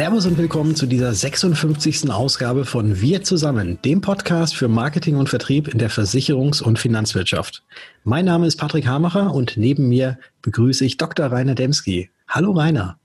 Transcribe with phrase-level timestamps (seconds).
[0.00, 2.10] Servus und willkommen zu dieser 56.
[2.10, 7.62] Ausgabe von Wir zusammen, dem Podcast für Marketing und Vertrieb in der Versicherungs- und Finanzwirtschaft.
[8.02, 11.26] Mein Name ist Patrick Hamacher und neben mir begrüße ich Dr.
[11.26, 12.08] Rainer Demski.
[12.28, 12.98] Hallo Rainer.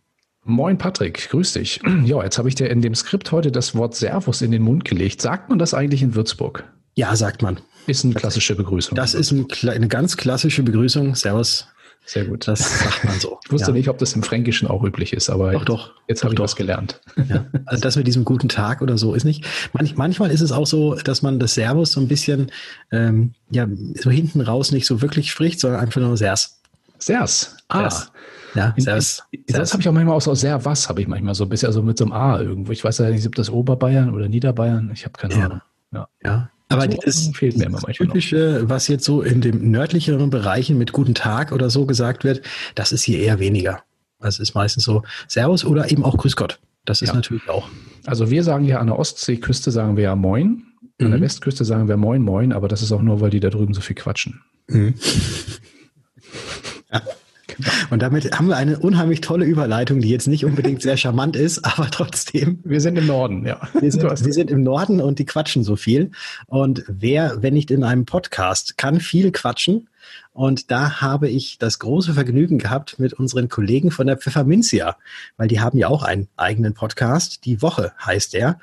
[0.45, 1.81] Moin Patrick, grüß dich.
[2.05, 4.85] Ja, jetzt habe ich dir in dem Skript heute das Wort Servus in den Mund
[4.85, 5.21] gelegt.
[5.21, 6.63] Sagt man das eigentlich in Würzburg?
[6.93, 7.57] Ja, sagt man.
[7.87, 8.95] Ist eine klassische Begrüßung.
[8.95, 11.13] Das ist ein, eine ganz klassische Begrüßung.
[11.15, 11.67] Servus.
[12.05, 12.47] Sehr gut.
[12.47, 13.39] Das sagt man so.
[13.45, 13.73] Ich wusste ja.
[13.73, 15.91] nicht, ob das im Fränkischen auch üblich ist, aber doch, doch.
[16.07, 17.01] jetzt habe ich was gelernt.
[17.27, 17.45] Ja.
[17.65, 19.43] Also das mit diesem guten Tag oder so ist nicht.
[19.73, 22.51] Manch, manchmal ist es auch so, dass man das Servus so ein bisschen
[22.91, 26.61] ähm, ja so hinten raus nicht so wirklich spricht, sondern einfach nur Sers.
[26.99, 27.57] Sers.
[27.69, 27.89] Ah.
[27.89, 28.11] Sers.
[28.53, 29.23] Ja, Servus.
[29.47, 31.71] Das habe ich auch manchmal auch so sehr was, habe ich manchmal so ein bisschen
[31.71, 32.71] so mit so einem A irgendwo.
[32.71, 35.45] Ich weiß ja nicht, ob das Oberbayern oder Niederbayern, ich habe keine ja.
[35.45, 35.61] Ahnung.
[35.91, 36.07] Ja.
[36.23, 36.49] ja.
[36.69, 38.07] Aber das fehlt mir immer manchmal.
[38.07, 38.69] Typische, noch.
[38.69, 42.41] was jetzt so in dem nördlicheren Bereichen mit Guten Tag oder so gesagt wird,
[42.73, 43.83] das ist hier eher weniger.
[44.19, 46.59] Also ist meistens so Servus oder eben auch Grüß Gott.
[46.85, 47.15] Das ist ja.
[47.15, 47.69] natürlich auch.
[48.05, 50.63] Also wir sagen ja an der Ostseeküste sagen wir ja Moin.
[50.99, 51.11] An mhm.
[51.11, 53.73] der Westküste sagen wir Moin Moin, aber das ist auch nur, weil die da drüben
[53.73, 54.41] so viel quatschen.
[54.67, 54.95] Mhm.
[56.91, 57.01] ja.
[57.89, 61.63] Und damit haben wir eine unheimlich tolle Überleitung, die jetzt nicht unbedingt sehr charmant ist,
[61.65, 62.59] aber trotzdem.
[62.63, 63.59] Wir sind im Norden, ja.
[63.79, 66.11] Wir sind, wir sind im Norden und die quatschen so viel.
[66.47, 69.89] Und wer, wenn nicht in einem Podcast, kann viel quatschen.
[70.33, 74.97] Und da habe ich das große Vergnügen gehabt mit unseren Kollegen von der Pfefferminzia,
[75.37, 77.45] weil die haben ja auch einen eigenen Podcast.
[77.45, 78.59] Die Woche heißt der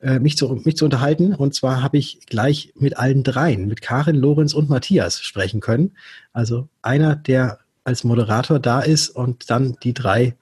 [0.00, 1.34] äh, mich zu, mich zu unterhalten.
[1.34, 5.92] Und zwar habe ich gleich mit allen dreien, mit Karin, Lorenz und Matthias sprechen können.
[6.32, 10.36] Also einer der als Moderator da ist und dann die drei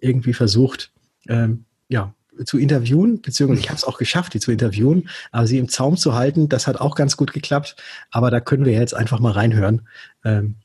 [0.00, 0.92] irgendwie versucht,
[1.28, 2.14] ähm, ja,
[2.44, 5.96] zu interviewen, beziehungsweise ich habe es auch geschafft, die zu interviewen, aber sie im Zaum
[5.96, 7.76] zu halten, das hat auch ganz gut geklappt.
[8.10, 9.88] Aber da können wir jetzt einfach mal reinhören
[10.24, 10.56] ähm,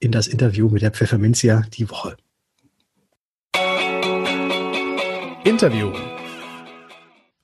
[0.00, 2.16] in das Interview mit der Pfefferminzia die Woche.
[5.44, 5.92] Interview.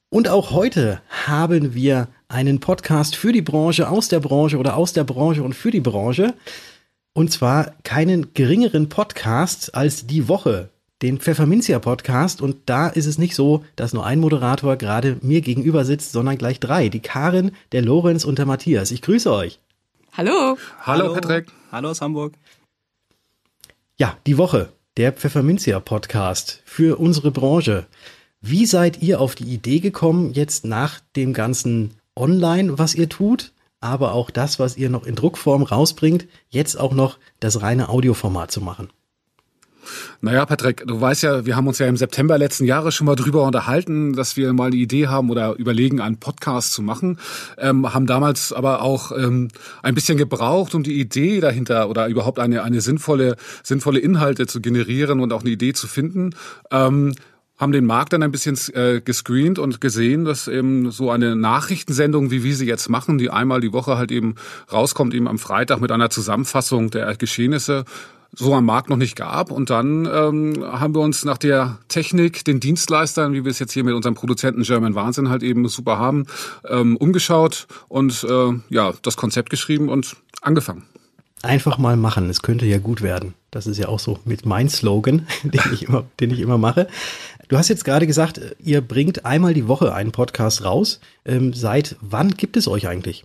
[0.09, 4.93] Und auch heute haben wir einen Podcast für die Branche, aus der Branche oder aus
[4.93, 6.35] der Branche und für die Branche.
[7.17, 10.69] Und zwar keinen geringeren Podcast als die Woche,
[11.01, 12.43] den Pfefferminzia Podcast.
[12.43, 16.37] Und da ist es nicht so, dass nur ein Moderator gerade mir gegenüber sitzt, sondern
[16.37, 16.91] gleich drei.
[16.91, 18.91] Die Karin, der Lorenz und der Matthias.
[18.91, 19.61] Ich grüße euch.
[20.13, 20.59] Hallo.
[20.83, 21.47] Hallo, Hallo Patrick.
[21.73, 22.35] Hallo aus Hamburg.
[23.97, 27.87] Ja, die Woche, der Pfefferminzia Podcast für unsere Branche.
[28.43, 33.55] Wie seid ihr auf die Idee gekommen, jetzt nach dem ganzen Online, was ihr tut,
[33.87, 38.51] aber auch das, was ihr noch in Druckform rausbringt, jetzt auch noch das reine Audioformat
[38.51, 38.91] zu machen.
[40.21, 43.15] Naja, Patrick, du weißt ja, wir haben uns ja im September letzten Jahres schon mal
[43.15, 47.19] drüber unterhalten, dass wir mal die Idee haben oder überlegen, einen Podcast zu machen.
[47.59, 49.49] Ähm, haben damals aber auch ähm,
[49.83, 54.61] ein bisschen gebraucht, um die Idee dahinter oder überhaupt eine, eine sinnvolle, sinnvolle Inhalte zu
[54.61, 56.35] generieren und auch eine Idee zu finden.
[56.71, 57.15] Ähm,
[57.59, 62.31] haben den Markt dann ein bisschen äh, gescreent und gesehen, dass eben so eine Nachrichtensendung,
[62.31, 64.35] wie wir sie jetzt machen, die einmal die Woche halt eben
[64.73, 67.85] rauskommt, eben am Freitag mit einer Zusammenfassung der Geschehnisse,
[68.33, 69.51] so am Markt noch nicht gab.
[69.51, 73.73] Und dann ähm, haben wir uns nach der Technik, den Dienstleistern, wie wir es jetzt
[73.73, 76.27] hier mit unserem Produzenten German Wahnsinn halt eben super haben,
[76.69, 80.85] ähm, umgeschaut und äh, ja, das Konzept geschrieben und angefangen.
[81.43, 83.35] Einfach mal machen, es könnte ja gut werden.
[83.51, 86.89] Das ist ja auch so mit mein Slogan, den ich immer, den ich immer mache.
[87.49, 91.01] Du hast jetzt gerade gesagt, ihr bringt einmal die Woche einen Podcast raus.
[91.25, 93.25] Ähm, seit wann gibt es euch eigentlich?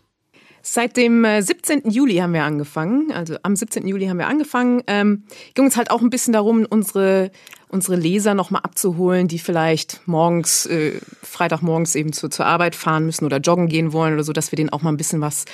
[0.61, 1.85] Seit dem 17.
[1.85, 3.11] Äh, Juli haben wir angefangen.
[3.11, 3.87] Also am 17.
[3.87, 4.83] Juli haben wir angefangen.
[4.85, 5.23] Ähm,
[5.55, 7.31] ging uns halt auch ein bisschen darum, unsere
[7.71, 13.25] unsere Leser nochmal abzuholen, die vielleicht morgens, äh, Freitagmorgens eben zu, zur Arbeit fahren müssen
[13.25, 15.45] oder joggen gehen wollen oder so, dass wir denen auch mal ein bisschen was,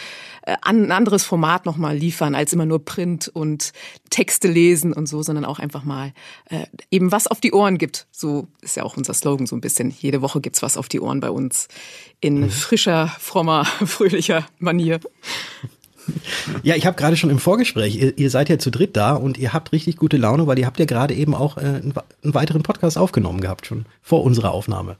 [0.61, 3.73] ein anderes Format nochmal liefern, als immer nur Print und
[4.09, 6.13] Texte lesen und so, sondern auch einfach mal
[6.49, 8.07] äh, eben was auf die Ohren gibt.
[8.11, 9.93] So ist ja auch unser Slogan so ein bisschen.
[9.99, 11.67] Jede Woche gibt's was auf die Ohren bei uns
[12.21, 12.49] in mhm.
[12.49, 14.99] frischer, frommer, fröhlicher Manier.
[16.63, 19.37] Ja, ich habe gerade schon im Vorgespräch, ihr, ihr, seid ja zu dritt da und
[19.37, 21.93] ihr habt richtig gute Laune, weil ihr habt ja gerade eben auch äh, einen,
[22.23, 24.97] einen weiteren Podcast aufgenommen gehabt, schon vor unserer Aufnahme.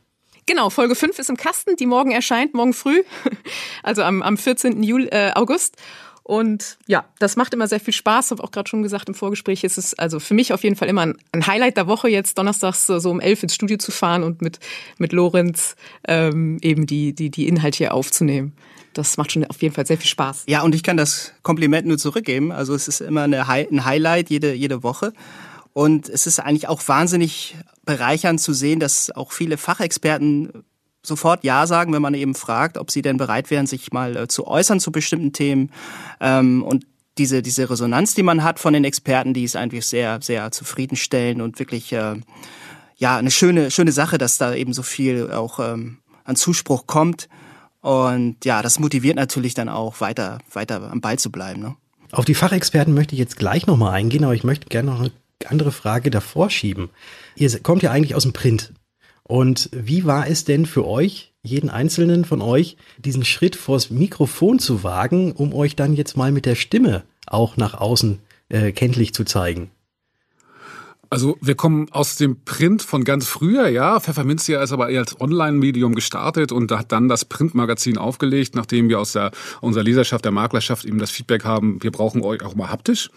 [0.48, 3.04] Genau, Folge 5 ist im Kasten, die morgen erscheint, morgen früh,
[3.84, 4.82] also am, am 14.
[4.82, 5.76] Juli, äh, August.
[6.24, 8.32] Und ja, das macht immer sehr viel Spaß.
[8.32, 10.90] Habe auch gerade schon gesagt im Vorgespräch, ist es also für mich auf jeden Fall
[10.90, 14.24] immer ein, ein Highlight der Woche, jetzt donnerstags so, um elf ins Studio zu fahren
[14.24, 14.60] und mit,
[14.98, 18.54] mit Lorenz ähm, eben die, die, die Inhalte hier aufzunehmen
[18.98, 20.46] das macht schon auf jeden Fall sehr viel Spaß.
[20.48, 22.52] Ja, und ich kann das Kompliment nur zurückgeben.
[22.52, 25.14] Also es ist immer eine, ein Highlight jede, jede Woche.
[25.78, 30.64] Und es ist eigentlich auch wahnsinnig bereichernd zu sehen, dass auch viele Fachexperten
[31.04, 34.28] sofort Ja sagen, wenn man eben fragt, ob sie denn bereit wären, sich mal äh,
[34.28, 35.70] zu äußern zu bestimmten Themen.
[36.20, 36.88] Ähm, und
[37.20, 41.44] diese, diese Resonanz, die man hat von den Experten, die ist eigentlich sehr, sehr zufriedenstellend
[41.44, 42.16] und wirklich äh,
[42.96, 47.30] ja, eine schöne, schöne Sache, dass da eben so viel auch ähm, an Zuspruch kommt.
[47.82, 51.62] Und ja, das motiviert natürlich dann auch weiter, weiter am Ball zu bleiben.
[51.62, 51.76] Ne?
[52.14, 55.12] Auf die Fachexperten möchte ich jetzt gleich nochmal eingehen, aber ich möchte gerne noch eine
[55.46, 56.90] andere Frage davor schieben.
[57.36, 58.74] Ihr kommt ja eigentlich aus dem Print.
[59.24, 64.60] Und wie war es denn für euch, jeden einzelnen von euch, diesen Schritt vors Mikrofon
[64.60, 68.20] zu wagen, um euch dann jetzt mal mit der Stimme auch nach außen
[68.50, 69.70] äh, kenntlich zu zeigen?
[71.10, 74.00] Also wir kommen aus dem Print von ganz früher, ja.
[74.00, 79.00] Pfefferminzia ist aber eher als Online-Medium gestartet und hat dann das Printmagazin aufgelegt, nachdem wir
[79.00, 79.32] aus der,
[79.62, 83.10] unserer Leserschaft, der Maklerschaft eben das Feedback haben, wir brauchen euch auch mal haptisch.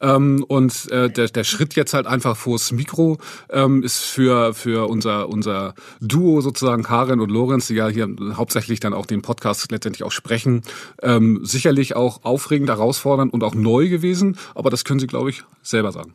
[0.00, 3.18] Ähm, und äh, der, der Schritt jetzt halt einfach vors Mikro
[3.50, 8.80] ähm, ist für, für unser, unser Duo sozusagen, Karin und Lorenz, die ja hier hauptsächlich
[8.80, 10.62] dann auch den Podcast letztendlich auch sprechen,
[11.02, 14.36] ähm, sicherlich auch aufregend, herausfordernd und auch neu gewesen.
[14.54, 16.14] Aber das können Sie, glaube ich, selber sagen.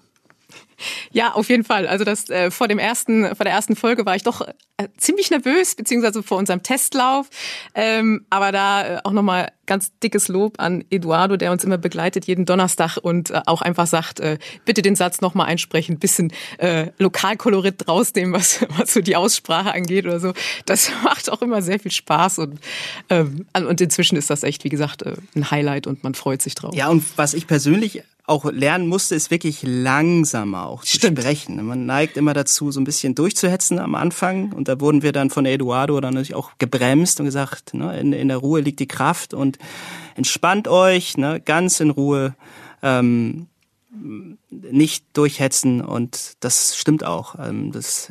[1.12, 1.88] Ja, auf jeden Fall.
[1.88, 4.42] Also das äh, vor dem ersten, vor der ersten Folge war ich doch
[4.78, 7.30] äh, ziemlich nervös, beziehungsweise vor unserem Testlauf.
[7.76, 12.26] Ähm, aber da äh, auch nochmal ganz dickes Lob an Eduardo, der uns immer begleitet
[12.26, 16.88] jeden Donnerstag und äh, auch einfach sagt, äh, bitte den Satz nochmal einsprechen, bisschen äh,
[16.98, 20.34] Lokalkolorit rausnehmen, was, was so die Aussprache angeht oder so.
[20.66, 22.60] Das macht auch immer sehr viel Spaß und,
[23.10, 26.56] ähm, und inzwischen ist das echt, wie gesagt, äh, ein Highlight und man freut sich
[26.56, 26.74] drauf.
[26.76, 31.20] Ja, und was ich persönlich auch lernen musste, ist wirklich langsamer auch zu Stimmt.
[31.20, 31.64] sprechen.
[31.66, 34.54] Man neigt immer dazu, so ein bisschen durchzuhetzen am Anfang.
[34.54, 38.14] Und da wurden wir dann von Eduardo dann natürlich auch gebremst und gesagt, ne, in,
[38.14, 39.58] in der Ruhe liegt die Kraft und
[40.16, 42.34] entspannt euch, ne, ganz in Ruhe,
[42.82, 43.48] ähm,
[44.50, 45.82] nicht durchhetzen.
[45.82, 47.36] Und das stimmt auch.
[47.40, 48.10] Ähm, das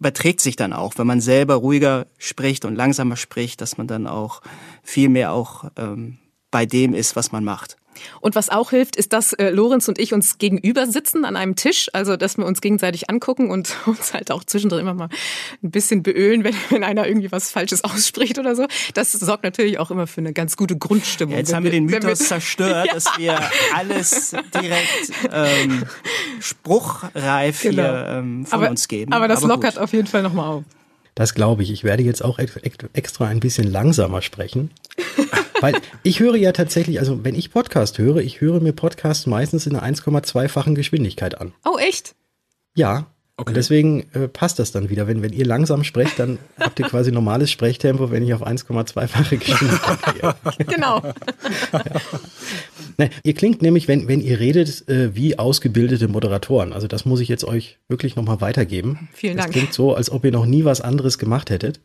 [0.00, 4.08] überträgt sich dann auch, wenn man selber ruhiger spricht und langsamer spricht, dass man dann
[4.08, 4.42] auch
[4.82, 6.18] viel mehr auch ähm,
[6.50, 7.76] bei dem ist, was man macht.
[8.20, 11.56] Und was auch hilft, ist, dass äh, Lorenz und ich uns gegenüber sitzen an einem
[11.56, 15.08] Tisch, also dass wir uns gegenseitig angucken und uns halt auch zwischendrin immer mal
[15.62, 18.66] ein bisschen beölen, wenn, wenn einer irgendwie was Falsches ausspricht oder so.
[18.94, 21.32] Das sorgt natürlich auch immer für eine ganz gute Grundstimmung.
[21.32, 22.94] Ja, jetzt haben wir den Mythos wir, zerstört, ja.
[22.94, 23.40] dass wir
[23.74, 25.84] alles direkt ähm,
[26.40, 27.82] spruchreif genau.
[27.82, 29.12] hier ähm, von aber, uns geben.
[29.12, 29.82] Aber das aber lockert gut.
[29.82, 30.64] auf jeden Fall nochmal auf.
[31.14, 31.70] Das glaube ich.
[31.70, 34.70] Ich werde jetzt auch extra ein bisschen langsamer sprechen.
[35.64, 39.66] Weil ich höre ja tatsächlich, also wenn ich Podcast höre, ich höre mir Podcasts meistens
[39.66, 41.54] in einer 1,2-fachen Geschwindigkeit an.
[41.64, 42.14] Oh, echt?
[42.74, 43.06] Ja.
[43.38, 43.48] Okay.
[43.48, 45.06] Und deswegen äh, passt das dann wieder.
[45.06, 49.38] Wenn, wenn ihr langsam sprecht, dann habt ihr quasi normales Sprechtempo, wenn ich auf 1,2-fache
[49.38, 50.34] Geschwindigkeit gehe.
[50.66, 51.00] genau.
[51.72, 51.82] ja.
[52.98, 56.74] Nee, ihr klingt nämlich, wenn, wenn ihr redet, äh, wie ausgebildete Moderatoren.
[56.74, 59.08] Also das muss ich jetzt euch wirklich nochmal weitergeben.
[59.14, 59.48] Vielen Dank.
[59.48, 61.80] Das klingt so, als ob ihr noch nie was anderes gemacht hättet.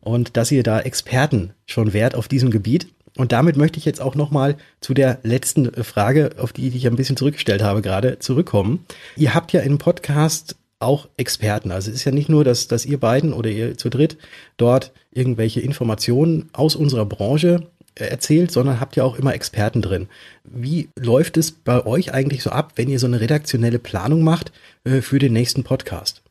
[0.00, 2.88] Und dass ihr da Experten schon wärt auf diesem Gebiet.
[3.18, 6.96] Und damit möchte ich jetzt auch nochmal zu der letzten Frage, auf die ich ein
[6.96, 8.86] bisschen zurückgestellt habe gerade, zurückkommen.
[9.16, 11.72] Ihr habt ja im Podcast auch Experten.
[11.72, 14.16] Also es ist ja nicht nur, dass, dass ihr beiden oder ihr zu dritt
[14.56, 17.66] dort irgendwelche Informationen aus unserer Branche
[17.96, 20.06] erzählt, sondern habt ja auch immer Experten drin.
[20.44, 24.52] Wie läuft es bei euch eigentlich so ab, wenn ihr so eine redaktionelle Planung macht
[24.84, 26.22] äh, für den nächsten Podcast?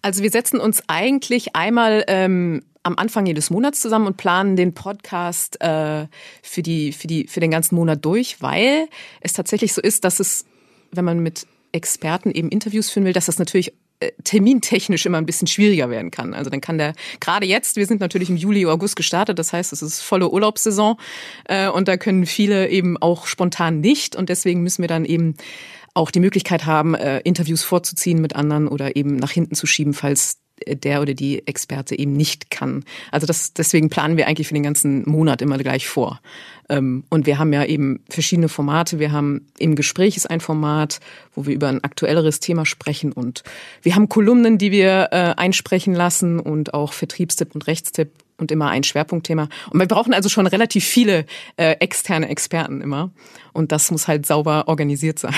[0.00, 4.74] Also wir setzen uns eigentlich einmal ähm, am Anfang jedes Monats zusammen und planen den
[4.74, 6.06] Podcast äh,
[6.42, 8.88] für, die, für, die, für den ganzen Monat durch, weil
[9.20, 10.46] es tatsächlich so ist, dass es,
[10.90, 15.26] wenn man mit Experten eben Interviews führen will, dass das natürlich äh, termintechnisch immer ein
[15.26, 16.32] bisschen schwieriger werden kann.
[16.32, 19.72] Also dann kann der, gerade jetzt, wir sind natürlich im Juli, August gestartet, das heißt,
[19.74, 20.96] es ist volle Urlaubssaison
[21.44, 25.36] äh, und da können viele eben auch spontan nicht und deswegen müssen wir dann eben
[25.92, 29.92] auch die Möglichkeit haben, äh, Interviews vorzuziehen mit anderen oder eben nach hinten zu schieben,
[29.92, 32.84] falls der oder die Experte eben nicht kann.
[33.10, 36.20] Also das, deswegen planen wir eigentlich für den ganzen Monat immer gleich vor.
[36.68, 38.98] Ähm, und wir haben ja eben verschiedene Formate.
[38.98, 41.00] Wir haben im Gespräch ist ein Format,
[41.34, 43.42] wo wir über ein aktuelleres Thema sprechen und
[43.82, 48.10] wir haben Kolumnen, die wir äh, einsprechen lassen und auch Vertriebstipp und Rechtstipp
[48.40, 49.48] und immer ein Schwerpunktthema.
[49.70, 53.10] Und wir brauchen also schon relativ viele äh, externe Experten immer.
[53.52, 55.34] Und das muss halt sauber organisiert sein,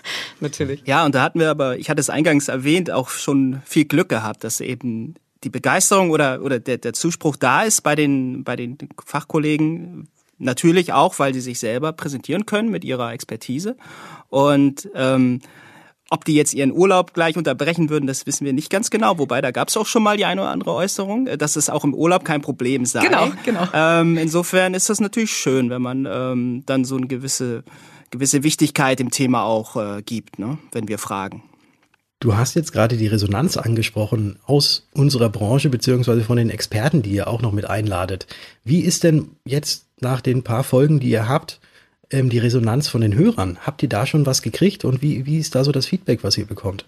[0.40, 0.82] natürlich.
[0.86, 4.08] Ja, und da hatten wir aber, ich hatte es eingangs erwähnt, auch schon viel Glück
[4.08, 8.56] gehabt, dass eben die Begeisterung oder, oder der, der Zuspruch da ist bei den, bei
[8.56, 10.08] den Fachkollegen.
[10.38, 13.76] Natürlich auch, weil sie sich selber präsentieren können mit ihrer Expertise.
[14.28, 15.40] Und ähm,
[16.10, 19.18] ob die jetzt ihren Urlaub gleich unterbrechen würden, das wissen wir nicht ganz genau.
[19.18, 21.68] Wobei, da gab es auch schon mal die eine oder andere Äußerung, äh, dass es
[21.68, 23.04] auch im Urlaub kein Problem sei.
[23.04, 23.66] Genau, genau.
[23.72, 27.64] Ähm, insofern ist das natürlich schön, wenn man ähm, dann so eine gewisse,
[28.10, 30.58] gewisse Wichtigkeit im Thema auch äh, gibt, ne?
[30.72, 31.42] wenn wir fragen.
[32.20, 37.10] Du hast jetzt gerade die Resonanz angesprochen aus unserer Branche beziehungsweise von den Experten, die
[37.10, 38.26] ihr auch noch mit einladet.
[38.64, 41.60] Wie ist denn jetzt nach den paar Folgen, die ihr habt,
[42.10, 43.58] ähm, die Resonanz von den Hörern?
[43.60, 46.38] Habt ihr da schon was gekriegt und wie, wie ist da so das Feedback, was
[46.38, 46.86] ihr bekommt?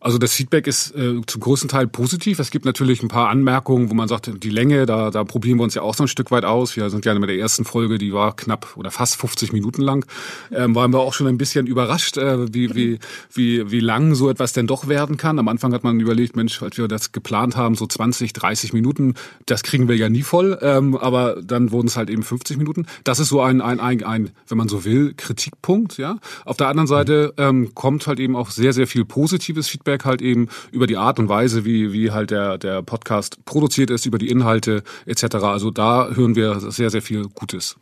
[0.00, 2.38] Also das Feedback ist äh, zum größten Teil positiv.
[2.38, 5.64] Es gibt natürlich ein paar Anmerkungen, wo man sagt, die Länge, da, da probieren wir
[5.64, 6.76] uns ja auch so ein Stück weit aus.
[6.76, 10.06] Wir sind ja mit der ersten Folge, die war knapp oder fast 50 Minuten lang,
[10.52, 12.98] ähm, waren wir auch schon ein bisschen überrascht, äh, wie, wie,
[13.32, 15.38] wie, wie lang so etwas denn doch werden kann.
[15.40, 19.14] Am Anfang hat man überlegt, Mensch, als wir das geplant haben, so 20, 30 Minuten,
[19.46, 22.86] das kriegen wir ja nie voll, ähm, aber dann wurden es halt eben 50 Minuten.
[23.02, 25.98] Das ist so ein, ein, ein, ein, wenn man so will, Kritikpunkt.
[25.98, 26.18] Ja.
[26.44, 30.22] Auf der anderen Seite ähm, kommt halt eben auch sehr, sehr viel positives Feedback halt
[30.22, 34.18] eben über die Art und Weise, wie, wie halt der, der Podcast produziert ist, über
[34.18, 35.36] die Inhalte etc.
[35.36, 37.76] Also da hören wir sehr, sehr viel Gutes.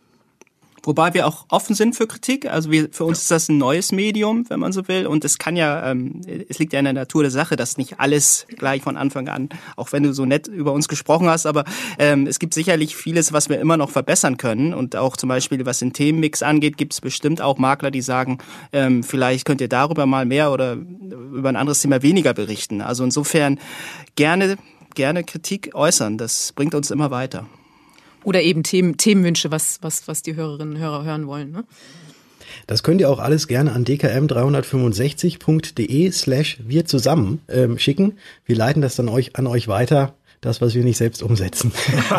[0.86, 2.48] Wobei wir auch offen sind für Kritik.
[2.48, 5.08] Also wir, für uns ist das ein neues Medium, wenn man so will.
[5.08, 7.98] Und es kann ja, ähm, es liegt ja in der Natur der Sache, dass nicht
[7.98, 11.64] alles gleich von Anfang an, auch wenn du so nett über uns gesprochen hast, aber
[11.98, 14.74] ähm, es gibt sicherlich vieles, was wir immer noch verbessern können.
[14.74, 18.38] Und auch zum Beispiel, was den Themenmix angeht, gibt es bestimmt auch Makler, die sagen,
[18.72, 22.80] ähm, vielleicht könnt ihr darüber mal mehr oder über ein anderes Thema weniger berichten.
[22.80, 23.58] Also insofern
[24.14, 24.56] gerne,
[24.94, 26.16] gerne Kritik äußern.
[26.16, 27.46] Das bringt uns immer weiter.
[28.26, 31.52] Oder eben Themen, Themenwünsche, was, was, was die Hörerinnen und Hörer hören wollen.
[31.52, 31.62] Ne?
[32.66, 38.18] Das könnt ihr auch alles gerne an dkm365.de slash wir zusammen ähm, schicken.
[38.44, 41.70] Wir leiten das dann euch an euch weiter, das, was wir nicht selbst umsetzen.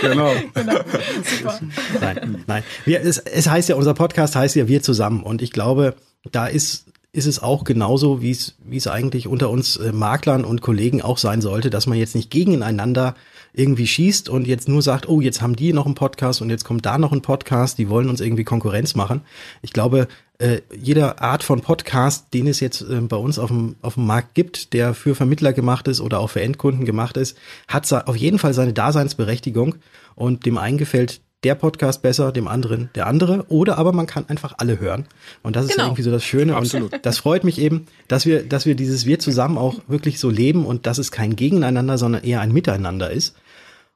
[0.00, 0.34] genau.
[0.54, 0.80] genau.
[1.24, 1.60] Super.
[2.00, 2.62] Nein, nein.
[2.84, 5.24] Wir, es, es heißt ja, unser Podcast heißt ja wir zusammen.
[5.24, 5.96] Und ich glaube,
[6.30, 10.44] da ist ist es auch genauso, wie es, wie es eigentlich unter uns äh, Maklern
[10.44, 13.16] und Kollegen auch sein sollte, dass man jetzt nicht gegeneinander
[13.52, 16.64] irgendwie schießt und jetzt nur sagt, oh, jetzt haben die noch einen Podcast und jetzt
[16.64, 19.22] kommt da noch ein Podcast, die wollen uns irgendwie Konkurrenz machen.
[19.62, 23.76] Ich glaube, äh, jeder Art von Podcast, den es jetzt äh, bei uns auf dem,
[23.82, 27.36] auf dem Markt gibt, der für Vermittler gemacht ist oder auch für Endkunden gemacht ist,
[27.68, 29.76] hat auf jeden Fall seine Daseinsberechtigung
[30.14, 33.46] und dem einen gefällt der Podcast besser, dem anderen der andere.
[33.48, 35.06] Oder aber man kann einfach alle hören.
[35.42, 35.86] Und das ist genau.
[35.86, 36.56] irgendwie so das Schöne.
[36.56, 36.92] Absolut.
[36.92, 40.28] Und das freut mich eben, dass wir, dass wir dieses Wir zusammen auch wirklich so
[40.28, 43.36] leben und dass es kein Gegeneinander, sondern eher ein Miteinander ist.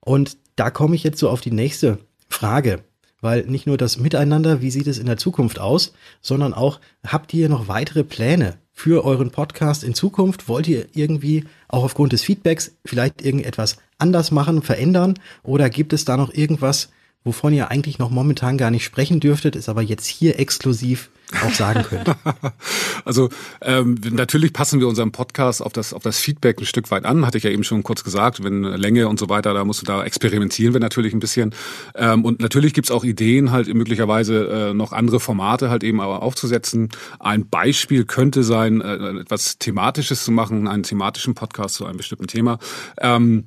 [0.01, 1.99] Und da komme ich jetzt so auf die nächste
[2.29, 2.81] Frage.
[3.21, 7.33] Weil nicht nur das Miteinander, wie sieht es in der Zukunft aus, sondern auch, habt
[7.33, 10.47] ihr noch weitere Pläne für euren Podcast in Zukunft?
[10.47, 15.15] Wollt ihr irgendwie auch aufgrund des Feedbacks vielleicht irgendetwas anders machen, verändern?
[15.43, 16.91] Oder gibt es da noch irgendwas,
[17.25, 21.11] wovon ihr eigentlich noch momentan gar nicht sprechen dürftet, ist aber jetzt hier exklusiv
[21.43, 22.15] auch sagen könnt.
[23.05, 23.31] also
[23.63, 27.27] ähm, natürlich passen wir unseren Podcast auf das auf das Feedback ein Stück weit an,
[27.27, 29.87] hatte ich ja eben schon kurz gesagt, wenn Länge und so weiter, da musst du
[29.87, 31.55] da experimentieren wir natürlich ein bisschen
[31.95, 36.23] ähm, und natürlich gibt's auch Ideen halt möglicherweise äh, noch andere Formate halt eben aber
[36.23, 36.91] aufzusetzen.
[37.19, 42.27] Ein Beispiel könnte sein, äh, etwas thematisches zu machen, einen thematischen Podcast zu einem bestimmten
[42.27, 42.59] Thema.
[43.01, 43.45] Ähm,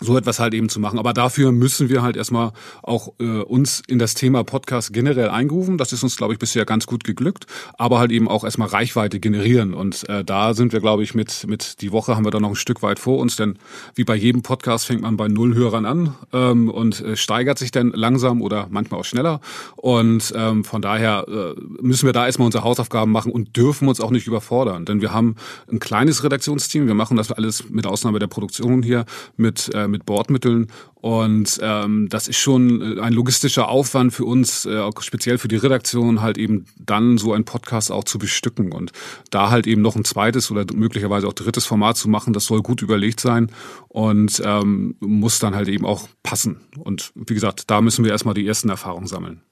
[0.00, 0.98] so etwas halt eben zu machen.
[0.98, 2.52] Aber dafür müssen wir halt erstmal
[2.82, 5.78] auch äh, uns in das Thema Podcast generell eingrooven.
[5.78, 7.46] Das ist uns, glaube ich, bisher ganz gut geglückt.
[7.78, 9.74] Aber halt eben auch erstmal Reichweite generieren.
[9.74, 12.50] Und äh, da sind wir, glaube ich, mit, mit die Woche haben wir da noch
[12.50, 13.36] ein Stück weit vor uns.
[13.36, 13.58] Denn
[13.94, 17.70] wie bei jedem Podcast fängt man bei null Hörern an ähm, und äh, steigert sich
[17.70, 19.40] dann langsam oder manchmal auch schneller.
[19.76, 24.00] Und ähm, von daher äh, müssen wir da erstmal unsere Hausaufgaben machen und dürfen uns
[24.00, 24.84] auch nicht überfordern.
[24.84, 25.36] Denn wir haben
[25.70, 26.86] ein kleines Redaktionsteam.
[26.86, 29.04] Wir machen das alles mit Ausnahme der Produktion hier
[29.36, 30.68] mit äh, mit Bordmitteln.
[30.94, 35.56] Und ähm, das ist schon äh, ein logistischer Aufwand für uns, äh, speziell für die
[35.56, 38.72] Redaktion, halt eben dann so ein Podcast auch zu bestücken.
[38.72, 38.92] Und
[39.30, 42.62] da halt eben noch ein zweites oder möglicherweise auch drittes Format zu machen, das soll
[42.62, 43.50] gut überlegt sein
[43.88, 46.60] und ähm, muss dann halt eben auch passen.
[46.78, 49.42] Und wie gesagt, da müssen wir erstmal die ersten Erfahrungen sammeln.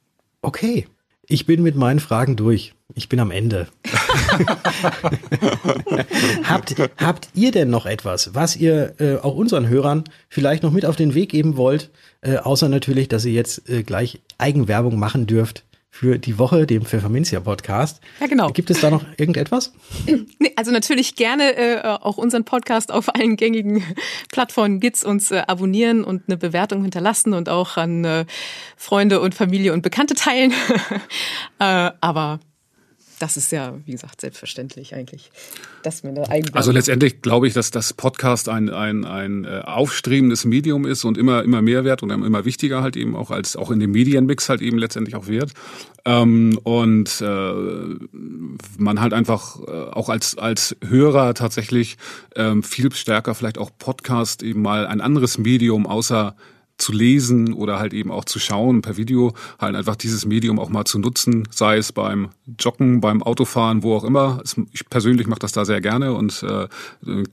[0.42, 0.86] Okay,
[1.28, 2.72] ich bin mit meinen Fragen durch.
[2.94, 3.68] Ich bin am Ende.
[6.44, 10.86] habt, habt ihr denn noch etwas, was ihr äh, auch unseren Hörern vielleicht noch mit
[10.86, 11.90] auf den Weg geben wollt,
[12.22, 16.84] äh, außer natürlich, dass ihr jetzt äh, gleich Eigenwerbung machen dürft für die Woche, dem
[16.84, 18.00] Pfefferminzia Podcast.
[18.20, 18.48] Ja, genau.
[18.50, 19.72] Gibt es da noch irgendetwas?
[20.40, 23.82] Nee, also natürlich gerne äh, auch unseren Podcast auf allen gängigen
[24.30, 28.24] Plattformen gibt's uns äh, abonnieren und eine Bewertung hinterlassen und auch an äh,
[28.76, 30.52] Freunde und Familie und Bekannte teilen.
[31.58, 32.38] äh, aber
[33.18, 35.30] das ist ja, wie gesagt, selbstverständlich eigentlich,
[35.82, 36.54] dass eine eigene.
[36.54, 41.18] Also letztendlich glaube ich, dass das Podcast ein, ein, ein äh, aufstrebendes Medium ist und
[41.18, 44.48] immer, immer mehr wert und immer wichtiger halt eben auch als auch in dem Medienmix
[44.48, 45.52] halt eben letztendlich auch wird.
[46.04, 47.52] Ähm, und äh,
[48.78, 51.96] man halt einfach äh, auch als, als Hörer tatsächlich
[52.36, 56.36] ähm, viel stärker vielleicht auch Podcast eben mal ein anderes Medium außer
[56.78, 60.68] zu lesen oder halt eben auch zu schauen per Video, halt einfach dieses Medium auch
[60.68, 64.42] mal zu nutzen, sei es beim Joggen, beim Autofahren, wo auch immer.
[64.72, 66.68] Ich persönlich mache das da sehr gerne und äh,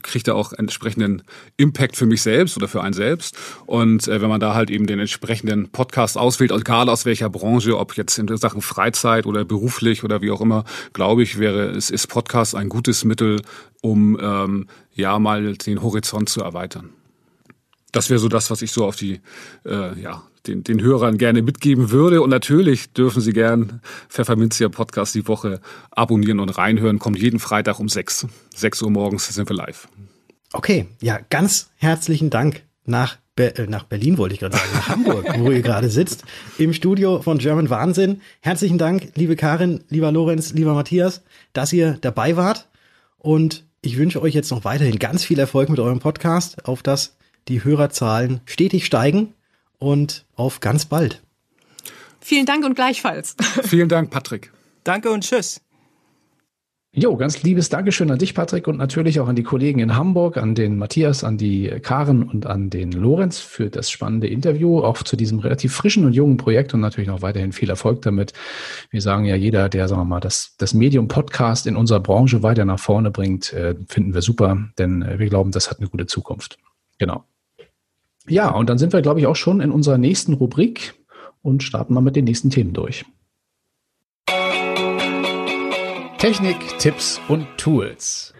[0.02, 1.22] kriege da auch entsprechenden
[1.56, 3.38] Impact für mich selbst oder für einen selbst.
[3.66, 7.78] Und äh, wenn man da halt eben den entsprechenden Podcast auswählt, egal aus welcher Branche,
[7.78, 11.90] ob jetzt in Sachen Freizeit oder beruflich oder wie auch immer, glaube ich, wäre es
[11.90, 13.40] ist Podcast ein gutes Mittel,
[13.80, 16.90] um ähm, ja mal den Horizont zu erweitern
[17.96, 19.20] das wäre so das, was ich so auf die,
[19.64, 22.22] äh, ja, den, den Hörern gerne mitgeben würde.
[22.22, 25.60] Und natürlich dürfen Sie gern Pfefferminzia Podcast die Woche
[25.90, 26.98] abonnieren und reinhören.
[26.98, 29.88] Kommt jeden Freitag um sechs, sechs Uhr morgens sind wir live.
[30.52, 34.88] Okay, ja, ganz herzlichen Dank nach, Be äh, nach Berlin, wollte ich gerade sagen, nach
[34.88, 36.24] Hamburg, wo ihr gerade sitzt,
[36.58, 38.20] im Studio von German Wahnsinn.
[38.40, 41.22] Herzlichen Dank, liebe Karin, lieber Lorenz, lieber Matthias,
[41.52, 42.68] dass ihr dabei wart.
[43.18, 47.16] Und ich wünsche euch jetzt noch weiterhin ganz viel Erfolg mit eurem Podcast, auf das
[47.48, 49.34] die Hörerzahlen stetig steigen
[49.78, 51.22] und auf ganz bald.
[52.20, 53.36] Vielen Dank und gleichfalls.
[53.62, 54.52] Vielen Dank, Patrick.
[54.84, 55.60] Danke und tschüss.
[56.98, 60.38] Jo, ganz liebes Dankeschön an dich, Patrick, und natürlich auch an die Kollegen in Hamburg,
[60.38, 65.02] an den Matthias, an die Karen und an den Lorenz für das spannende Interview, auch
[65.02, 68.32] zu diesem relativ frischen und jungen Projekt und natürlich noch weiterhin viel Erfolg damit.
[68.90, 72.42] Wir sagen ja, jeder, der, sagen wir mal, das, das Medium Podcast in unserer Branche
[72.42, 75.90] weiter nach vorne bringt, äh, finden wir super, denn äh, wir glauben, das hat eine
[75.90, 76.58] gute Zukunft.
[76.98, 77.24] Genau.
[78.28, 80.94] Ja, und dann sind wir, glaube ich, auch schon in unserer nächsten Rubrik
[81.42, 83.04] und starten mal mit den nächsten Themen durch.
[86.18, 88.34] Technik, Tipps und Tools.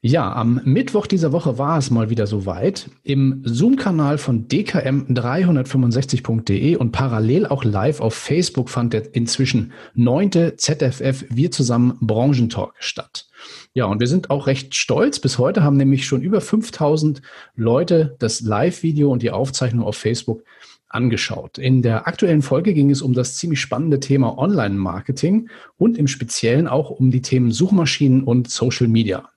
[0.00, 2.88] Ja, am Mittwoch dieser Woche war es mal wieder soweit.
[3.02, 11.24] Im Zoom-Kanal von dkm365.de und parallel auch live auf Facebook fand der inzwischen neunte ZFF
[11.30, 13.26] Wir zusammen Branchentalk statt.
[13.74, 15.18] Ja, und wir sind auch recht stolz.
[15.18, 17.20] Bis heute haben nämlich schon über 5000
[17.56, 20.44] Leute das Live-Video und die Aufzeichnung auf Facebook
[20.88, 21.58] angeschaut.
[21.58, 26.68] In der aktuellen Folge ging es um das ziemlich spannende Thema Online-Marketing und im Speziellen
[26.68, 29.28] auch um die Themen Suchmaschinen und Social Media.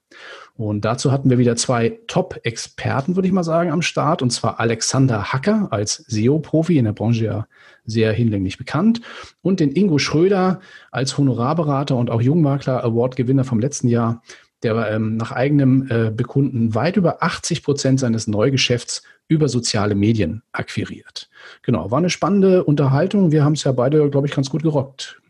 [0.55, 4.21] Und dazu hatten wir wieder zwei Top-Experten, würde ich mal sagen, am Start.
[4.21, 7.47] Und zwar Alexander Hacker als SEO-Profi in der Branche ja
[7.85, 9.01] sehr hinlänglich bekannt.
[9.41, 10.59] Und den Ingo Schröder
[10.91, 14.21] als Honorarberater und auch Jungmakler Award-Gewinner vom letzten Jahr,
[14.63, 20.43] der ähm, nach eigenem äh, Bekunden weit über 80 Prozent seines Neugeschäfts über soziale Medien
[20.51, 21.29] akquiriert.
[21.63, 23.31] Genau, war eine spannende Unterhaltung.
[23.31, 25.21] Wir haben es ja beide, glaube ich, ganz gut gerockt.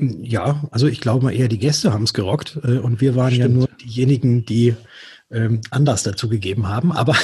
[0.00, 3.34] Ja, also ich glaube mal eher, die Gäste haben es gerockt äh, und wir waren
[3.34, 3.48] Stimmt.
[3.48, 4.76] ja nur diejenigen, die
[5.30, 7.16] ähm, anders dazu gegeben haben, aber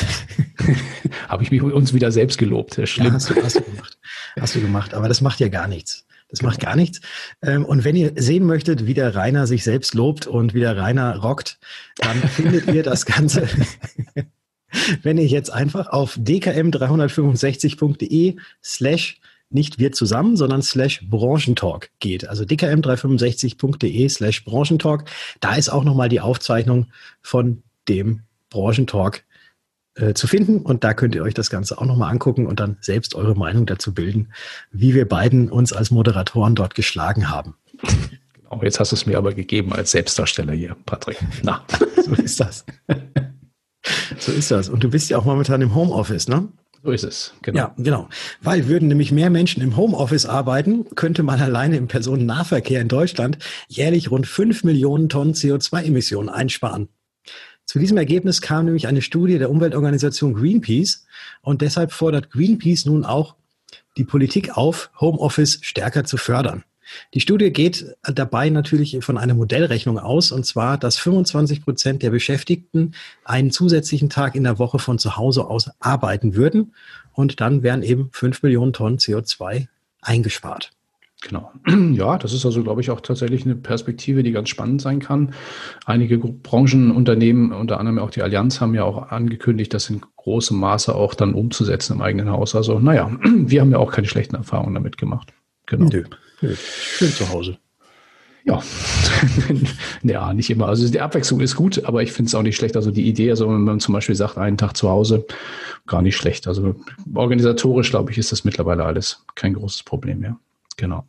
[1.28, 2.80] habe ich mich uns wieder selbst gelobt.
[2.88, 3.06] Schlimm.
[3.06, 3.98] Ja, hast, du, hast du gemacht.
[4.38, 6.04] Hast du gemacht, aber das macht ja gar nichts.
[6.28, 7.00] Das macht gar nichts.
[7.42, 10.76] Ähm, und wenn ihr sehen möchtet, wie der Rainer sich selbst lobt und wie der
[10.76, 11.60] Rainer rockt,
[11.98, 13.48] dann findet ihr das Ganze,
[15.02, 18.34] wenn ihr jetzt einfach auf dkm365.de
[18.64, 22.28] slash nicht wir zusammen, sondern slash Branchentalk geht.
[22.28, 25.04] Also dkm365.de slash Branchentalk.
[25.40, 26.86] Da ist auch nochmal die Aufzeichnung
[27.22, 29.24] von dem Branchentalk
[29.94, 30.60] äh, zu finden.
[30.60, 33.66] Und da könnt ihr euch das Ganze auch nochmal angucken und dann selbst eure Meinung
[33.66, 34.32] dazu bilden,
[34.72, 37.54] wie wir beiden uns als Moderatoren dort geschlagen haben.
[38.34, 41.18] Genau, jetzt hast du es mir aber gegeben als Selbstdarsteller hier, Patrick.
[41.42, 41.64] Na,
[42.04, 42.64] so ist das.
[44.18, 44.68] so ist das.
[44.68, 46.48] Und du bist ja auch momentan im Homeoffice, ne?
[46.84, 47.58] So ist es, genau.
[47.58, 48.10] Ja, genau.
[48.42, 53.38] Weil würden nämlich mehr Menschen im Homeoffice arbeiten, könnte man alleine im Personennahverkehr in Deutschland
[53.68, 56.90] jährlich rund fünf Millionen Tonnen CO2-Emissionen einsparen.
[57.64, 61.06] Zu diesem Ergebnis kam nämlich eine Studie der Umweltorganisation Greenpeace
[61.40, 63.34] und deshalb fordert Greenpeace nun auch
[63.96, 66.64] die Politik auf, Homeoffice stärker zu fördern.
[67.14, 72.10] Die Studie geht dabei natürlich von einer Modellrechnung aus, und zwar, dass 25 Prozent der
[72.10, 72.92] Beschäftigten
[73.24, 76.74] einen zusätzlichen Tag in der Woche von zu Hause aus arbeiten würden.
[77.12, 79.68] Und dann wären eben fünf Millionen Tonnen CO2
[80.02, 80.72] eingespart.
[81.24, 81.50] Genau.
[81.94, 85.32] Ja, das ist also, glaube ich, auch tatsächlich eine Perspektive, die ganz spannend sein kann.
[85.86, 90.94] Einige Branchenunternehmen, unter anderem auch die Allianz, haben ja auch angekündigt, das in großem Maße
[90.94, 92.54] auch dann umzusetzen im eigenen Haus.
[92.54, 95.32] Also, naja, wir haben ja auch keine schlechten Erfahrungen damit gemacht.
[95.66, 95.86] Genau.
[95.86, 96.04] Nö.
[96.40, 97.58] Schön zu Hause.
[98.44, 98.62] Ja,
[100.02, 100.68] ja, nicht immer.
[100.68, 102.76] Also die Abwechslung ist gut, aber ich finde es auch nicht schlecht.
[102.76, 105.24] Also die Idee, also wenn man zum Beispiel sagt, einen Tag zu Hause,
[105.86, 106.46] gar nicht schlecht.
[106.46, 106.76] Also
[107.14, 110.38] organisatorisch, glaube ich, ist das mittlerweile alles kein großes Problem mehr.
[110.76, 111.06] Genau.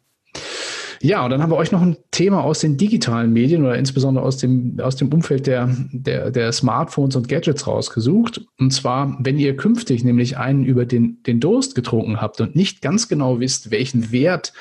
[1.05, 4.25] Ja, und dann haben wir euch noch ein Thema aus den digitalen Medien oder insbesondere
[4.25, 8.41] aus dem, aus dem Umfeld der, der, der Smartphones und Gadgets rausgesucht.
[8.57, 12.81] Und zwar, wenn ihr künftig nämlich einen über den, den Durst getrunken habt und nicht
[12.81, 14.51] ganz genau wisst, welchen Wert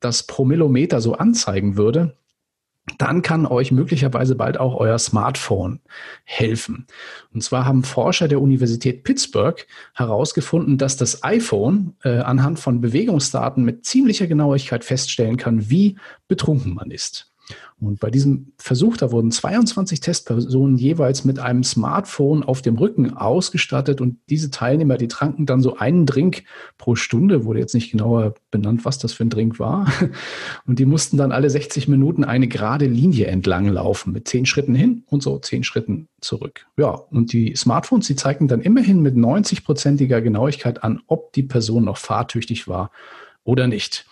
[0.00, 2.16] das Promillometer so anzeigen würde,
[2.98, 5.80] dann kann euch möglicherweise bald auch euer Smartphone
[6.24, 6.86] helfen.
[7.32, 13.64] Und zwar haben Forscher der Universität Pittsburgh herausgefunden, dass das iPhone äh, anhand von Bewegungsdaten
[13.64, 15.96] mit ziemlicher Genauigkeit feststellen kann, wie
[16.28, 17.31] betrunken man ist.
[17.80, 23.16] Und bei diesem Versuch, da wurden 22 Testpersonen jeweils mit einem Smartphone auf dem Rücken
[23.16, 26.44] ausgestattet und diese Teilnehmer, die tranken dann so einen Drink
[26.78, 29.90] pro Stunde, wurde jetzt nicht genauer benannt, was das für ein Drink war.
[30.66, 34.74] Und die mussten dann alle 60 Minuten eine gerade Linie entlang laufen mit zehn Schritten
[34.74, 36.66] hin und so zehn Schritten zurück.
[36.76, 41.84] Ja, und die Smartphones, die zeigten dann immerhin mit 90-prozentiger Genauigkeit an, ob die Person
[41.84, 42.90] noch fahrtüchtig war
[43.44, 44.06] oder nicht.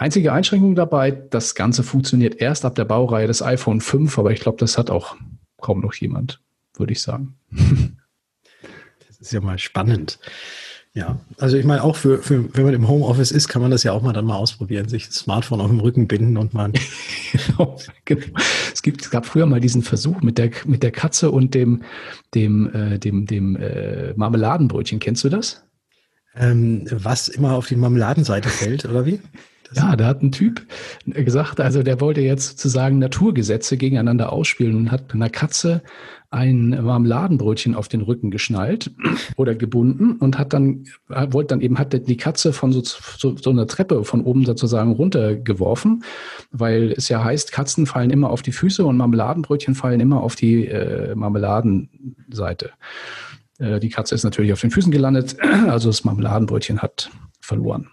[0.00, 4.38] Einzige Einschränkung dabei, das Ganze funktioniert erst ab der Baureihe des iPhone 5, aber ich
[4.38, 5.16] glaube, das hat auch
[5.60, 6.40] kaum noch jemand,
[6.76, 7.34] würde ich sagen.
[9.08, 10.20] Das ist ja mal spannend.
[10.94, 13.82] Ja, also ich meine auch für, für, wenn man im Homeoffice ist, kann man das
[13.82, 16.74] ja auch mal dann mal ausprobieren, sich das Smartphone auf dem Rücken binden und man.
[17.32, 18.38] genau, genau.
[18.72, 21.82] Es gibt, es gab früher mal diesen Versuch mit der mit der Katze und dem
[22.34, 25.00] dem äh, dem dem äh, Marmeladenbrötchen.
[25.00, 25.64] Kennst du das?
[26.36, 29.20] Ähm, was immer auf die Marmeladenseite fällt, oder wie?
[29.72, 30.66] ja, da hat ein Typ
[31.06, 35.82] gesagt, also der wollte jetzt sozusagen Naturgesetze gegeneinander ausspielen und hat einer Katze
[36.30, 38.90] ein Marmeladenbrötchen auf den Rücken geschnallt
[39.36, 43.50] oder gebunden und hat dann, wollte dann eben, hat die Katze von so, so, so
[43.50, 46.04] einer Treppe von oben sozusagen runtergeworfen,
[46.50, 50.36] weil es ja heißt, Katzen fallen immer auf die Füße und Marmeladenbrötchen fallen immer auf
[50.36, 52.72] die äh, Marmeladenseite.
[53.58, 57.88] Äh, die Katze ist natürlich auf den Füßen gelandet, also das Marmeladenbrötchen hat verloren.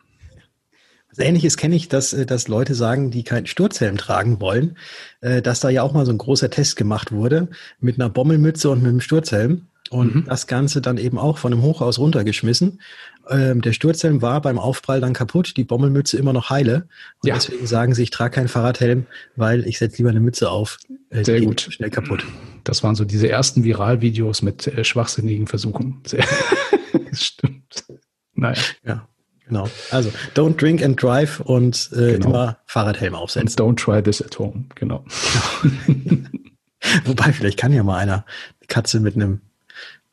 [1.19, 4.77] Ähnliches kenne ich, dass, äh, dass Leute sagen, die keinen Sturzhelm tragen wollen,
[5.21, 7.49] äh, dass da ja auch mal so ein großer Test gemacht wurde
[7.79, 9.67] mit einer Bommelmütze und mit einem Sturzhelm.
[9.91, 10.25] Und mhm.
[10.25, 12.81] das Ganze dann eben auch von einem Hochhaus runtergeschmissen.
[13.29, 16.87] Ähm, der Sturzhelm war beim Aufprall dann kaputt, die Bommelmütze immer noch heile.
[17.21, 17.35] Und ja.
[17.35, 20.79] deswegen sagen sie, ich trage keinen Fahrradhelm, weil ich setze lieber eine Mütze auf.
[21.11, 21.67] Äh, Sehr gut.
[21.69, 22.25] Schnell kaputt.
[22.63, 26.01] Das waren so diese ersten Viralvideos mit äh, schwachsinnigen Versuchen.
[26.07, 26.25] Sehr
[27.11, 27.85] Stimmt.
[28.33, 28.61] Naja.
[28.83, 29.07] Ja.
[29.47, 29.67] Genau.
[29.91, 32.29] Also, don't drink and drive und äh, genau.
[32.29, 33.47] immer Fahrradhelm aufsetzen.
[33.47, 34.65] And don't try this at home.
[34.75, 35.03] Genau.
[37.05, 39.41] Wobei, vielleicht kann ja mal einer eine Katze mit einem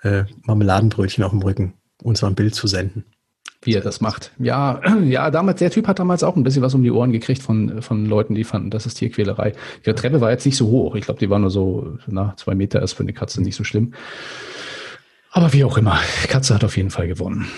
[0.02, 3.04] äh, Marmeladenbrötchen auf dem Rücken uns mal ein Bild zu senden.
[3.64, 4.32] Wie er das macht.
[4.38, 7.42] Ja, ja, damals, der Typ hat damals auch ein bisschen was um die Ohren gekriegt
[7.42, 9.54] von, von Leuten, die fanden, das ist Tierquälerei.
[9.84, 10.96] Ihre Treppe war jetzt nicht so hoch.
[10.96, 13.64] Ich glaube, die war nur so, na, zwei Meter ist für eine Katze nicht so
[13.64, 13.94] schlimm.
[15.34, 17.48] Aber wie auch immer, Katze hat auf jeden Fall gewonnen.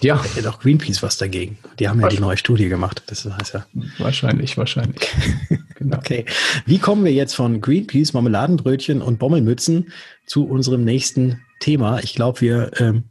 [0.00, 0.16] Ja.
[0.16, 1.56] Da hätte auch Greenpeace was dagegen.
[1.78, 3.04] Die haben ja die neue Studie gemacht.
[3.06, 3.64] Das heißt ja.
[3.98, 5.08] Wahrscheinlich, wahrscheinlich.
[5.76, 5.98] genau.
[5.98, 6.24] Okay.
[6.66, 9.92] Wie kommen wir jetzt von Greenpeace, Marmeladenbrötchen und Bommelmützen
[10.26, 12.00] zu unserem nächsten Thema?
[12.00, 13.04] Ich glaube, wir ähm,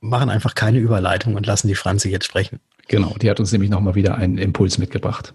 [0.00, 2.58] machen einfach keine Überleitung und lassen die Franzi jetzt sprechen.
[2.88, 5.32] Genau, die hat uns nämlich nochmal wieder einen Impuls mitgebracht.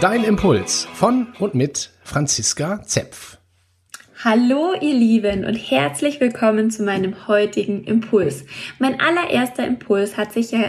[0.00, 3.38] Dein Impuls von und mit Franziska Zepf.
[4.24, 8.44] Hallo ihr Lieben und herzlich willkommen zu meinem heutigen Impuls.
[8.78, 10.60] Mein allererster Impuls hat sich ja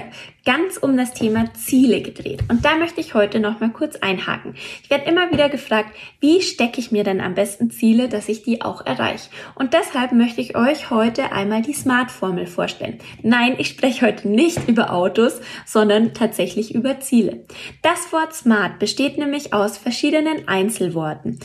[0.44, 4.56] ganz um das Thema Ziele gedreht und da möchte ich heute noch mal kurz einhaken.
[4.82, 8.42] Ich werde immer wieder gefragt, wie stecke ich mir denn am besten Ziele, dass ich
[8.42, 9.30] die auch erreiche?
[9.54, 12.98] Und deshalb möchte ich euch heute einmal die Smart-Formel vorstellen.
[13.22, 17.46] Nein, ich spreche heute nicht über Autos, sondern tatsächlich über Ziele.
[17.84, 21.40] Das Wort Smart besteht nämlich aus verschiedenen Einzelworten.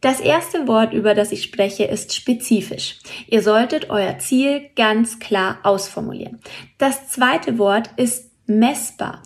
[0.00, 3.00] Das erste Wort, über das ich spreche, ist spezifisch.
[3.26, 6.38] Ihr solltet euer Ziel ganz klar ausformulieren.
[6.78, 9.22] Das zweite Wort ist messbar.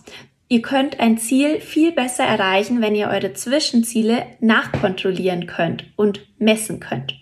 [0.49, 6.79] Ihr könnt ein Ziel viel besser erreichen, wenn ihr eure Zwischenziele nachkontrollieren könnt und messen
[6.79, 7.15] könnt.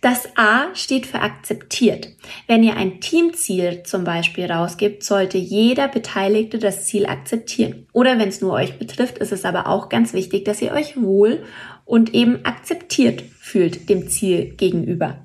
[0.00, 2.08] Das A steht für akzeptiert.
[2.46, 7.86] Wenn ihr ein Teamziel zum Beispiel rausgibt, sollte jeder Beteiligte das Ziel akzeptieren.
[7.92, 11.00] Oder wenn es nur euch betrifft, ist es aber auch ganz wichtig, dass ihr euch
[11.00, 11.44] wohl
[11.84, 15.18] und eben akzeptiert fühlt dem Ziel gegenüber.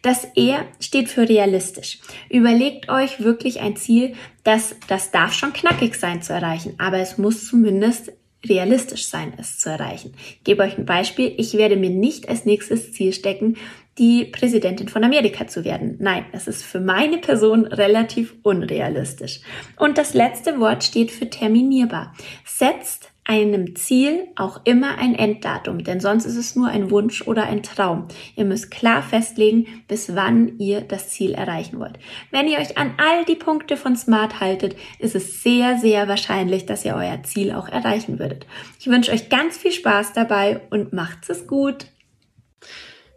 [0.00, 1.98] Das R steht für realistisch.
[2.30, 7.18] Überlegt euch wirklich ein Ziel, das, das darf schon knackig sein zu erreichen, aber es
[7.18, 8.12] muss zumindest
[8.44, 10.14] realistisch sein, es zu erreichen.
[10.16, 11.32] Ich gebe euch ein Beispiel.
[11.36, 13.56] Ich werde mir nicht als nächstes Ziel stecken,
[13.98, 15.96] die Präsidentin von Amerika zu werden.
[16.00, 19.40] Nein, es ist für meine Person relativ unrealistisch.
[19.78, 22.14] Und das letzte Wort steht für terminierbar.
[22.44, 27.44] Setzt einem Ziel auch immer ein Enddatum, denn sonst ist es nur ein Wunsch oder
[27.44, 28.08] ein Traum.
[28.34, 31.98] Ihr müsst klar festlegen, bis wann ihr das Ziel erreichen wollt.
[32.32, 36.66] Wenn ihr euch an all die Punkte von Smart haltet, ist es sehr, sehr wahrscheinlich,
[36.66, 38.46] dass ihr euer Ziel auch erreichen würdet.
[38.80, 41.86] Ich wünsche euch ganz viel Spaß dabei und macht's es gut.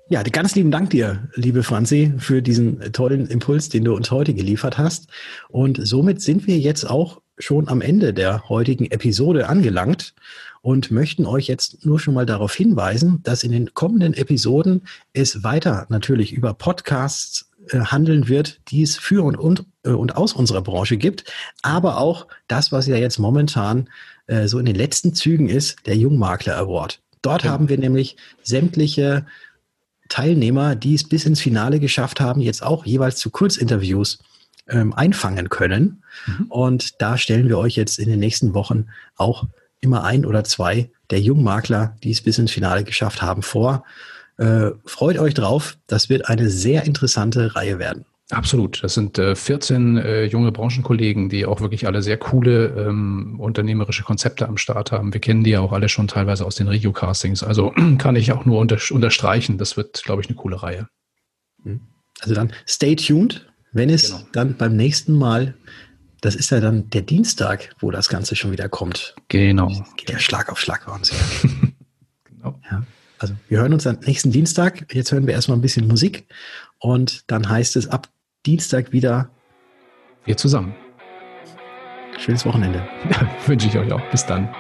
[0.07, 4.35] Ja, ganz lieben Dank dir, liebe Franzi, für diesen tollen Impuls, den du uns heute
[4.35, 5.09] geliefert hast.
[5.49, 10.13] Und somit sind wir jetzt auch schon am Ende der heutigen Episode angelangt.
[10.61, 14.81] und möchten euch jetzt nur schon mal darauf hinweisen, dass in den kommenden Episoden
[15.13, 20.15] es weiter natürlich über Podcasts äh, handeln wird, die es für und, und, äh, und
[20.15, 21.23] aus unserer Branche gibt,
[21.61, 23.89] aber auch das, was ja jetzt momentan
[24.25, 26.99] äh, so in den letzten Zügen ist, der Jungmakler Award.
[27.21, 27.51] Dort ja.
[27.51, 29.27] haben wir nämlich sämtliche
[30.09, 34.19] Teilnehmer, die es bis ins Finale geschafft haben, jetzt auch jeweils zu Kurzinterviews
[34.69, 36.03] ähm, einfangen können.
[36.25, 36.45] Mhm.
[36.49, 39.47] Und da stellen wir euch jetzt in den nächsten Wochen auch
[39.81, 43.83] immer ein oder zwei der Jungmakler, die es bis ins Finale geschafft haben, vor.
[44.37, 45.77] Äh, freut euch drauf.
[45.87, 48.05] Das wird eine sehr interessante Reihe werden.
[48.31, 48.83] Absolut.
[48.83, 54.03] Das sind äh, 14 äh, junge Branchenkollegen, die auch wirklich alle sehr coole ähm, unternehmerische
[54.03, 55.13] Konzepte am Start haben.
[55.13, 57.43] Wir kennen die ja auch alle schon teilweise aus den Regio-Castings.
[57.43, 59.59] Also kann ich auch nur unter, unterstreichen.
[59.59, 60.87] Das wird, glaube ich, eine coole Reihe.
[61.63, 61.81] Mhm.
[62.21, 64.21] Also dann stay tuned, wenn es genau.
[64.31, 65.53] dann beim nächsten Mal,
[66.21, 69.15] das ist ja dann der Dienstag, wo das Ganze schon wieder kommt.
[69.27, 69.67] Genau.
[69.97, 71.11] Geht ja Schlag auf Schlag bei uns.
[72.45, 72.59] Genau.
[72.69, 72.83] Ja.
[73.17, 74.93] Also wir hören uns dann nächsten Dienstag.
[74.93, 76.27] Jetzt hören wir erstmal ein bisschen Musik
[76.77, 78.07] und dann heißt es ab
[78.45, 79.29] Dienstag wieder.
[80.25, 80.75] Wir zusammen.
[82.19, 82.87] Schönes Wochenende.
[83.47, 84.11] Wünsche ich euch auch.
[84.11, 84.53] Bis dann.